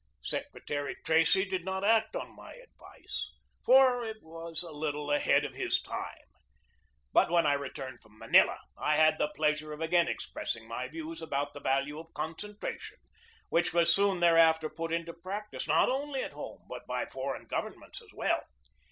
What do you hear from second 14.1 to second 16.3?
thereafter put into practice, not only